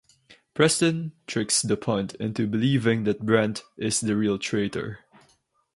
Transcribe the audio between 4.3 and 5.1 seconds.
traitor.